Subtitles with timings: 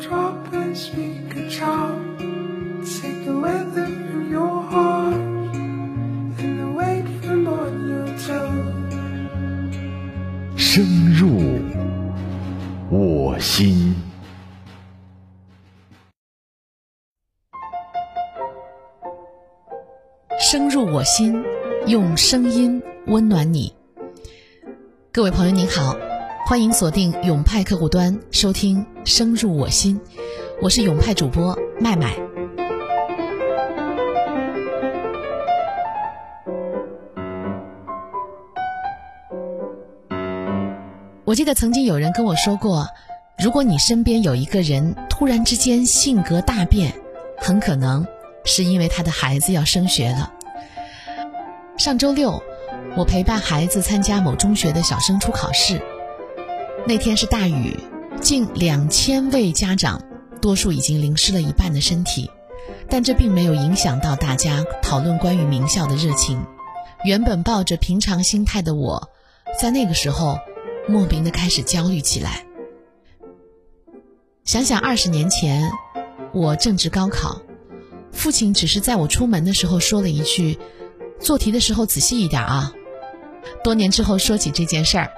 [0.00, 2.16] drop and speak a charm.
[2.82, 5.14] Take the weather from your heart
[6.38, 8.80] and the weight from on your tongue.
[10.56, 11.60] 深入
[12.90, 13.94] 我心。
[20.38, 21.44] 深入我心，
[21.86, 23.72] 用声音温暖你。
[25.12, 25.94] 各位朋友您好，
[26.46, 29.98] 欢迎锁定永派客户端收听《深入我心》，
[30.60, 32.14] 我是永派主播麦麦。
[41.24, 42.86] 我记得曾经有人跟我说过，
[43.42, 46.92] 如果你身边有一个人突然之间性格大变，
[47.38, 48.06] 很可能
[48.44, 50.32] 是因为他的孩子要升学了。
[51.78, 52.42] 上周六，
[52.96, 55.80] 我陪伴孩子参加某中学的小升初考试。
[56.86, 57.76] 那天是大雨，
[58.20, 60.02] 近两千位家长，
[60.42, 62.30] 多数已经淋湿了一半的身体，
[62.88, 66.44] 但这并没有影响到大家讨论关于名校的热情。
[67.02, 69.08] 原本抱着平常心态的我，
[69.58, 70.38] 在那个时候
[70.86, 72.44] 莫名的开始焦虑起来。
[74.44, 75.70] 想想二十年前，
[76.34, 77.40] 我正值高考，
[78.12, 80.58] 父亲只是在我出门的时候说了一句。
[81.20, 82.72] 做题的时候仔细一点啊！
[83.62, 85.10] 多年之后说起这件事儿，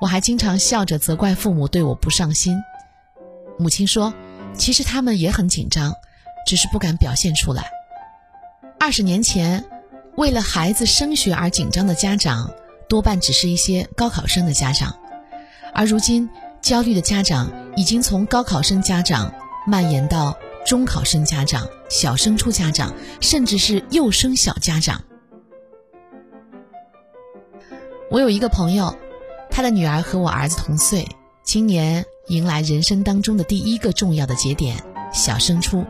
[0.00, 2.56] 我还经常笑着责怪父母对我不上心。
[3.58, 4.12] 母亲说
[4.56, 5.92] ：“其实他们也很紧张，
[6.46, 7.64] 只是不敢表现出来。”
[8.78, 9.64] 二十年前，
[10.16, 12.50] 为了孩子升学而紧张的家长，
[12.88, 14.90] 多半只是一些高考生的家长；
[15.72, 16.28] 而如今，
[16.60, 19.32] 焦虑的家长已经从高考生家长
[19.66, 25.00] 蔓延到中考生家长、小升初家长，甚至是幼升小家长。
[28.10, 28.94] 我有一个朋友，
[29.56, 31.08] 他的女儿和我儿子同岁，
[31.42, 34.76] 今年迎来人生当中的第一个重要的节点——
[35.14, 35.82] 小升初。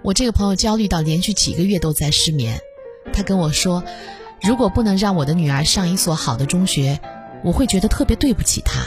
[0.00, 2.58] 我这个朋友焦虑到连续几个月都在失眠。
[3.12, 3.84] 他跟我说，
[4.40, 6.98] 如果不能让我的女儿上一所好的中学，
[7.44, 8.86] 我会觉得特别对不起她。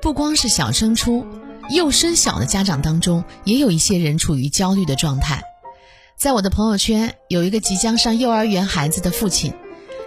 [0.00, 1.26] 不光是小升初，
[1.68, 5.42] 幼升小的家长当中，也有一些人处于焦虑的状态。
[6.16, 9.52] 在我的朋友圈，有一个即将上幼儿园孩子的父亲。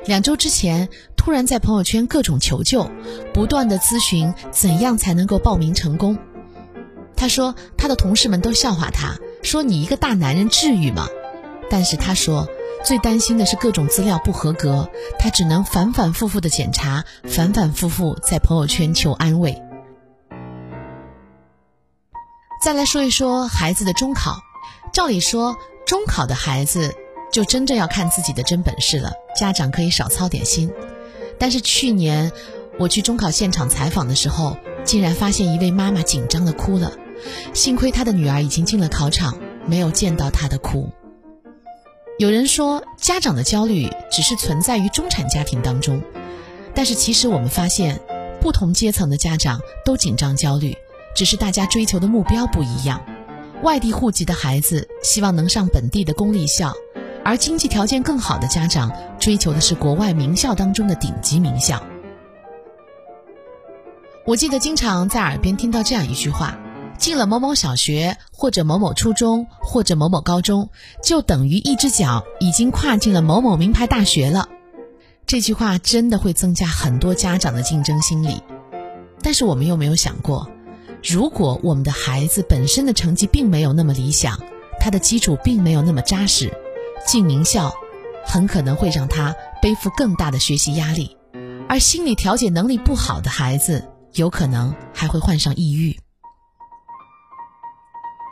[0.05, 0.87] 两周之前，
[1.25, 2.87] 突然在朋友圈各种求救，
[3.33, 6.19] 不断的咨询怎样才能够报名成功。
[7.17, 11.07] 他说他的同事们都笑话他，说你一个大男人至于吗？
[11.67, 12.47] 但是他说
[12.83, 14.87] 最担心的是各种资料不合格，
[15.17, 19.59] 他只能反反复复的检查，反反复复在朋友圈求安慰。
[22.63, 24.37] 再来说一说孩子的中考，
[24.93, 25.55] 照理说
[25.87, 26.93] 中考的孩子。
[27.31, 30.71] 就真正要看自己的真本事了，家长可以少操点心。
[31.37, 32.31] 但是去年
[32.77, 36.93] 我去中考现场采访的时候，竟然发现一位妈妈紧张的哭了。
[37.53, 40.89] 幸亏她的女儿已经进了考场，没有见到她的哭。
[42.17, 46.01] 有人说家长的焦虑只是存在于中产家庭当中，
[46.73, 47.99] 但是其实我们发现，
[48.41, 50.77] 不同阶层的家长都紧张焦虑，
[51.15, 53.03] 只是大家追求的目标不一样。
[53.63, 56.73] 外地户籍的孩子希望能上本地的公立校。
[57.25, 61.81] 而经济条件更好的家长追求的是国外名校当中的顶级名校。
[64.27, 66.55] 我记得经常在耳边听到这样一句话
[66.99, 70.69] ：“进了某某小学，或者某某初中，或者某某高中，
[71.03, 74.47] 就等于一只脚已经跨进了某某名牌大学了。”
[75.25, 78.43] 这句话真的会增加很多家长的竞争心理。
[79.23, 80.47] 但是我们又没有想过，
[81.03, 84.39] 如果我们的孩子本身的成绩并没有那么理想，
[84.79, 86.53] 他的基础并没有那么扎实。
[87.05, 87.73] 进名校，
[88.25, 91.15] 很可能会让他背负更大的学习压力，
[91.69, 95.99] 而心理调节能力不好的孩子，有可能还会患上抑郁。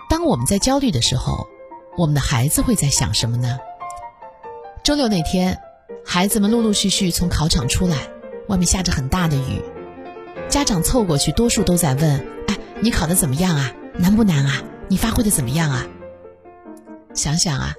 [0.09, 1.47] 当我们在焦虑的时候，
[1.97, 3.59] 我们的孩子会在想什么呢？
[4.83, 5.59] 周六那天，
[6.05, 7.97] 孩子们陆陆续续从考场出来，
[8.47, 9.61] 外面下着很大的雨，
[10.49, 13.71] 家长凑过去，多数都在问：“哎，你考的怎么样啊？
[13.97, 14.63] 难不难啊？
[14.87, 15.85] 你发挥的怎么样啊？”
[17.13, 17.75] 想想啊。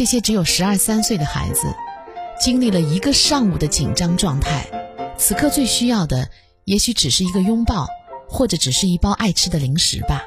[0.00, 1.74] 这些只有十二三岁的孩子，
[2.40, 4.66] 经历了一个上午的紧张状态，
[5.18, 6.30] 此刻最需要的，
[6.64, 7.86] 也许只是一个拥抱，
[8.26, 10.22] 或者只是一包爱吃的零食吧。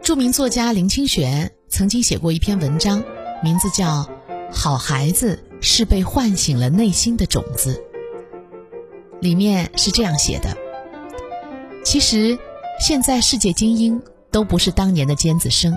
[0.00, 3.04] 著名作家林清玄曾经写过一篇文章，
[3.42, 4.04] 名字叫
[4.50, 7.84] 《好孩子是被唤醒了内心的种子》，
[9.20, 10.56] 里面是这样写的：
[11.84, 12.38] 其实，
[12.80, 14.00] 现在世界精英
[14.30, 15.76] 都不是当年的尖子生。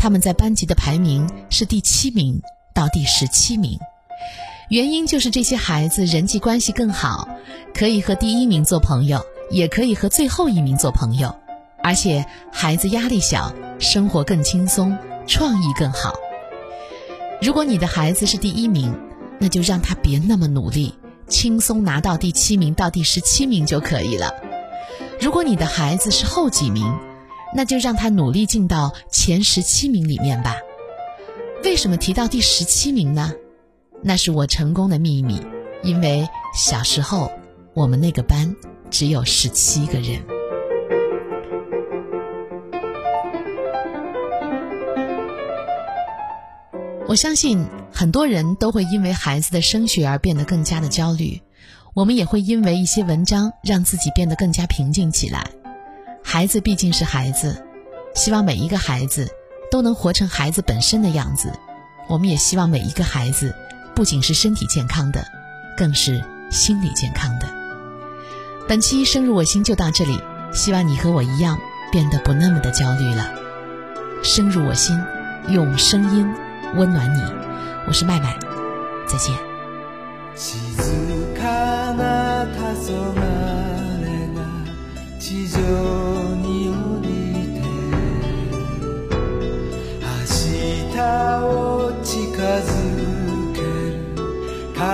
[0.00, 2.40] 他们在班级的排名是第七名
[2.74, 3.78] 到第十七名，
[4.70, 7.28] 原因就是这些孩子人际关系更好，
[7.74, 11.36] 可以和第一名做朋友，也可以和最后一名做朋友，
[11.82, 16.14] 而且孩子压力小，生活更轻松，创意更好。
[17.42, 18.98] 如果你的孩子是第一名，
[19.38, 20.94] 那就让他别那么努力，
[21.28, 24.32] 轻松拿到第七名到第十七名就可以了。
[25.20, 26.90] 如果你的孩子是后几名，
[27.54, 30.56] 那就让他努力进到前十七名里面吧。
[31.64, 33.32] 为什么提到第十七名呢？
[34.02, 35.40] 那是我成功的秘密，
[35.82, 37.30] 因为小时候
[37.74, 38.56] 我们那个班
[38.90, 40.22] 只有十七个人。
[47.06, 51.42] 我相信很多人都会因为孩子的升学而变得更加的焦虑，
[51.92, 55.44] 我们也会因为一些文章让自己变得更加平静起来。
[56.29, 57.63] 孩子毕竟是孩子，
[58.13, 59.29] 希望每一个孩子
[59.71, 61.51] 都能活成孩子本身的样子。
[62.07, 63.55] 我们也希望每一个孩子
[63.95, 65.25] 不仅是身体健康的，
[65.77, 67.47] 更是心理健康的。
[68.67, 70.19] 本期深入我心就到这里，
[70.53, 71.59] 希望你和我一样
[71.91, 73.31] 变得不那么的焦虑了。
[74.23, 74.99] 深入我心，
[75.49, 76.27] 用声音
[76.75, 77.21] 温暖你。
[77.87, 78.37] 我是麦麦，
[79.07, 79.35] 再见。
[80.35, 80.51] 静
[81.33, 83.21] かな黄昏が
[85.19, 85.61] 地上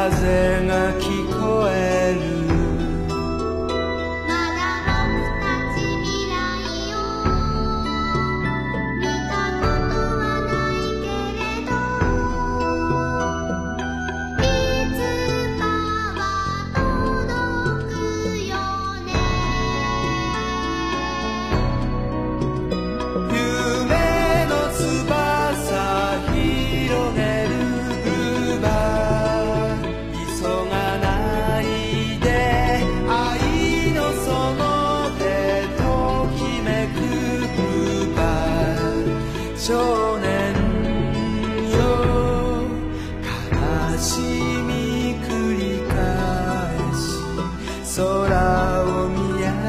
[0.08, 1.05] rising.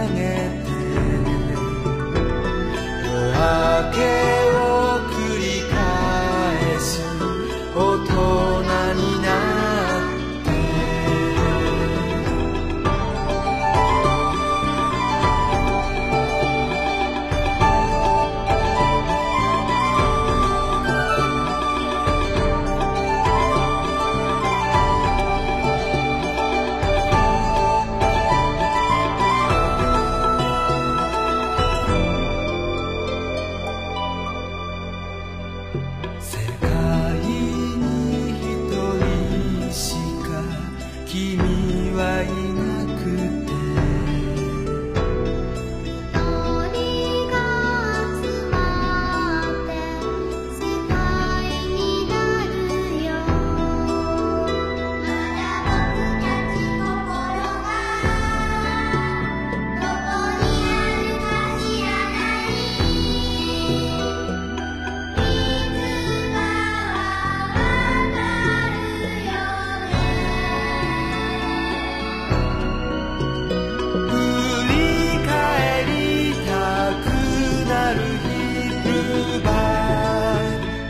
[0.07, 0.49] 향해
[3.03, 4.26] 너에게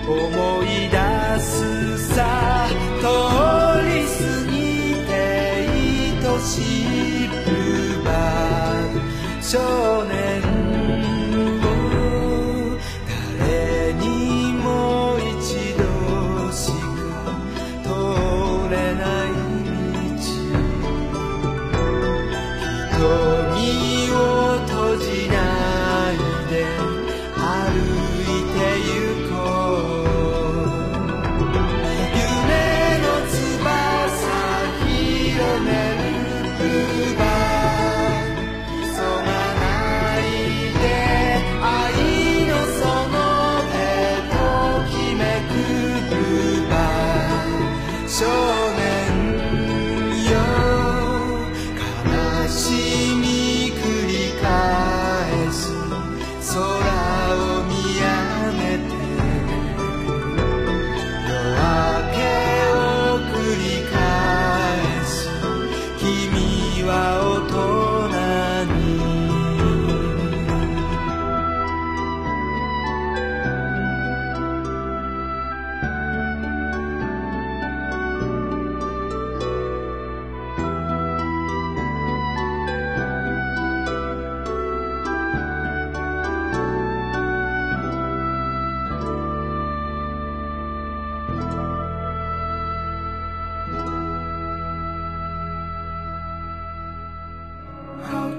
[0.08, 0.98] 思い出
[1.42, 1.77] す
[56.48, 56.87] So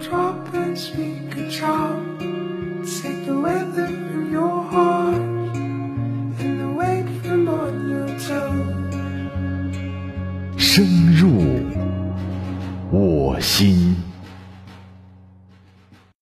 [0.01, 2.85] drop and speak a charm.
[3.03, 3.98] Take the weather